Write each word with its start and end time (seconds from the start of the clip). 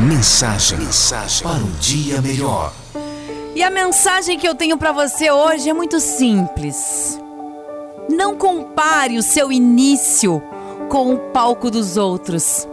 Mensagem, 0.00 0.78
mensagem 0.78 1.42
para 1.42 1.58
um 1.58 1.72
dia 1.78 2.22
melhor. 2.22 2.72
E 3.54 3.62
a 3.62 3.68
mensagem 3.68 4.38
que 4.38 4.48
eu 4.48 4.54
tenho 4.54 4.78
para 4.78 4.92
você 4.92 5.30
hoje 5.30 5.68
é 5.68 5.74
muito 5.74 6.00
simples. 6.00 7.20
Não 8.08 8.34
compare 8.34 9.18
o 9.18 9.22
seu 9.22 9.52
início 9.52 10.42
com 10.88 11.12
o 11.12 11.18
palco 11.18 11.70
dos 11.70 11.98
outros. 11.98 12.66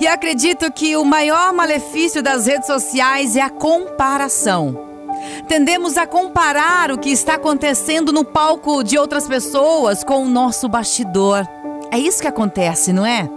E 0.00 0.06
acredito 0.06 0.72
que 0.72 0.96
o 0.96 1.04
maior 1.04 1.52
malefício 1.52 2.22
das 2.22 2.46
redes 2.46 2.66
sociais 2.66 3.36
é 3.36 3.42
a 3.42 3.50
comparação. 3.50 4.74
Tendemos 5.46 5.98
a 5.98 6.06
comparar 6.06 6.90
o 6.90 6.96
que 6.96 7.10
está 7.10 7.34
acontecendo 7.34 8.10
no 8.10 8.24
palco 8.24 8.82
de 8.82 8.96
outras 8.96 9.28
pessoas 9.28 10.02
com 10.02 10.24
o 10.24 10.28
nosso 10.28 10.66
bastidor. 10.66 11.46
É 11.90 11.98
isso 11.98 12.22
que 12.22 12.28
acontece, 12.28 12.90
não 12.90 13.04
é? 13.04 13.28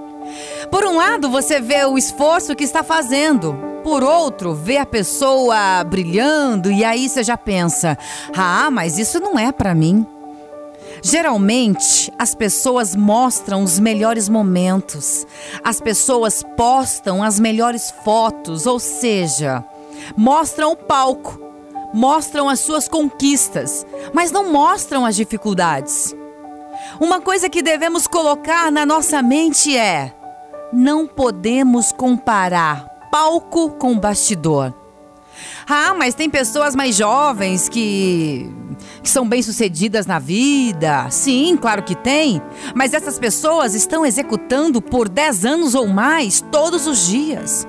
Por 0.71 0.85
um 0.85 0.97
lado, 0.97 1.29
você 1.29 1.59
vê 1.59 1.83
o 1.85 1.97
esforço 1.97 2.55
que 2.55 2.63
está 2.63 2.83
fazendo. 2.83 3.55
Por 3.83 4.03
outro, 4.03 4.53
vê 4.53 4.77
a 4.77 4.85
pessoa 4.85 5.83
brilhando 5.83 6.71
e 6.71 6.83
aí 6.83 7.09
você 7.09 7.23
já 7.23 7.37
pensa: 7.37 7.97
"Ah, 8.35 8.69
mas 8.69 8.97
isso 8.97 9.19
não 9.19 9.37
é 9.37 9.51
para 9.51 9.73
mim". 9.73 10.05
Geralmente, 11.01 12.11
as 12.19 12.35
pessoas 12.35 12.95
mostram 12.95 13.63
os 13.63 13.79
melhores 13.79 14.27
momentos. 14.27 15.25
As 15.63 15.79
pessoas 15.79 16.43
postam 16.57 17.23
as 17.23 17.39
melhores 17.39 17.93
fotos, 18.03 18.65
ou 18.65 18.79
seja, 18.79 19.63
mostram 20.15 20.73
o 20.73 20.75
palco, 20.75 21.39
mostram 21.93 22.49
as 22.49 22.59
suas 22.59 22.87
conquistas, 22.87 23.85
mas 24.13 24.31
não 24.31 24.51
mostram 24.51 25.05
as 25.05 25.15
dificuldades. 25.15 26.13
Uma 26.99 27.21
coisa 27.21 27.49
que 27.49 27.61
devemos 27.61 28.07
colocar 28.07 28.71
na 28.71 28.85
nossa 28.85 29.21
mente 29.21 29.75
é: 29.77 30.13
não 30.71 31.07
podemos 31.07 31.91
comparar 31.91 32.85
palco 33.11 33.71
com 33.71 33.97
bastidor. 33.97 34.73
Ah, 35.67 35.93
mas 35.93 36.15
tem 36.15 36.29
pessoas 36.29 36.75
mais 36.75 36.95
jovens 36.95 37.69
que, 37.69 38.49
que 39.01 39.09
são 39.09 39.27
bem-sucedidas 39.27 40.05
na 40.05 40.19
vida. 40.19 41.09
Sim, 41.09 41.57
claro 41.59 41.83
que 41.83 41.95
tem. 41.95 42.41
Mas 42.75 42.93
essas 42.93 43.19
pessoas 43.19 43.73
estão 43.73 44.05
executando 44.05 44.81
por 44.81 45.07
10 45.07 45.45
anos 45.45 45.75
ou 45.75 45.87
mais 45.87 46.41
todos 46.51 46.87
os 46.87 47.07
dias. 47.07 47.67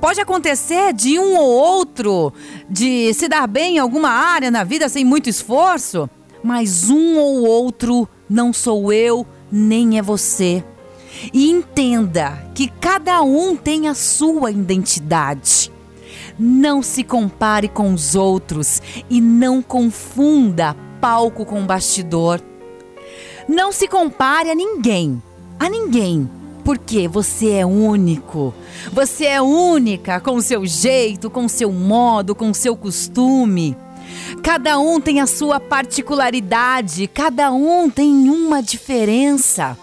Pode 0.00 0.20
acontecer 0.20 0.92
de 0.92 1.18
um 1.18 1.36
ou 1.36 1.48
outro 1.48 2.32
de 2.68 3.12
se 3.14 3.28
dar 3.28 3.46
bem 3.46 3.76
em 3.76 3.78
alguma 3.78 4.10
área 4.10 4.50
na 4.50 4.64
vida 4.64 4.88
sem 4.88 5.04
muito 5.04 5.28
esforço, 5.28 6.10
mas 6.42 6.90
um 6.90 7.16
ou 7.16 7.44
outro 7.44 8.08
não 8.28 8.52
sou 8.52 8.92
eu, 8.92 9.26
nem 9.50 9.98
é 9.98 10.02
você. 10.02 10.64
E 11.32 11.50
entenda 11.50 12.46
que 12.54 12.68
cada 12.68 13.22
um 13.22 13.56
tem 13.56 13.88
a 13.88 13.94
sua 13.94 14.50
identidade. 14.50 15.70
Não 16.38 16.82
se 16.82 17.04
compare 17.04 17.68
com 17.68 17.92
os 17.92 18.14
outros 18.14 18.80
e 19.10 19.20
não 19.20 19.60
confunda 19.60 20.76
palco 21.00 21.44
com 21.44 21.66
bastidor. 21.66 22.40
Não 23.48 23.72
se 23.72 23.88
compare 23.88 24.50
a 24.50 24.54
ninguém, 24.54 25.20
a 25.58 25.68
ninguém, 25.68 26.30
porque 26.64 27.08
você 27.08 27.50
é 27.50 27.66
único. 27.66 28.54
Você 28.92 29.26
é 29.26 29.42
única 29.42 30.20
com 30.20 30.40
seu 30.40 30.64
jeito, 30.64 31.28
com 31.28 31.48
seu 31.48 31.72
modo, 31.72 32.34
com 32.34 32.54
seu 32.54 32.76
costume. 32.76 33.76
Cada 34.42 34.78
um 34.78 35.00
tem 35.00 35.20
a 35.20 35.26
sua 35.26 35.58
particularidade, 35.60 37.06
cada 37.08 37.52
um 37.52 37.90
tem 37.90 38.30
uma 38.30 38.62
diferença. 38.62 39.76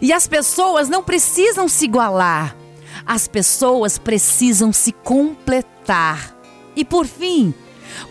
E 0.00 0.12
as 0.12 0.26
pessoas 0.26 0.88
não 0.88 1.02
precisam 1.02 1.68
se 1.68 1.84
igualar, 1.84 2.56
as 3.04 3.28
pessoas 3.28 3.98
precisam 3.98 4.72
se 4.72 4.92
completar. 4.92 6.36
E 6.74 6.84
por 6.84 7.06
fim, 7.06 7.54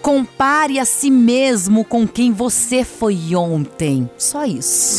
compare 0.02 0.80
a 0.80 0.86
si 0.86 1.12
mesmo 1.12 1.84
com 1.84 2.08
quem 2.08 2.32
você 2.32 2.84
foi 2.84 3.36
ontem. 3.36 4.10
Só 4.18 4.46
isso. 4.46 4.94